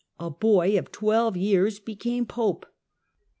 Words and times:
a 0.19 0.31
boy 0.31 0.79
of 0.79 0.91
twelve 0.91 1.37
years 1.37 1.77
old, 1.77 1.85
became 1.85 2.25
Pope. 2.25 2.65